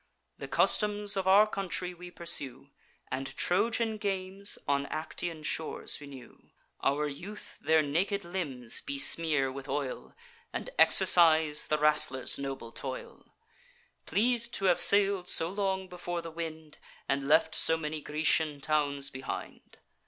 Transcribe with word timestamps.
The 0.39 0.47
customs 0.47 1.15
of 1.15 1.27
our 1.27 1.45
country 1.45 1.93
we 1.93 2.09
pursue, 2.09 2.71
And 3.11 3.37
Trojan 3.37 3.97
games 3.99 4.57
on 4.67 4.87
Actian 4.87 5.45
shores 5.45 6.01
renew. 6.01 6.39
Our 6.81 7.07
youth 7.07 7.59
their 7.61 7.83
naked 7.83 8.25
limbs 8.25 8.81
besmear 8.81 9.51
with 9.53 9.69
oil, 9.69 10.15
And 10.51 10.71
exercise 10.79 11.67
the 11.67 11.77
wrastlers' 11.77 12.39
noble 12.39 12.71
toil; 12.71 13.27
Pleas'd 14.07 14.51
to 14.55 14.65
have 14.65 14.79
sail'd 14.79 15.29
so 15.29 15.49
long 15.49 15.87
before 15.87 16.23
the 16.23 16.31
wind, 16.31 16.79
And 17.07 17.27
left 17.27 17.53
so 17.53 17.77
many 17.77 18.01
Grecian 18.01 18.59
towns 18.59 19.11
behind. 19.11 19.77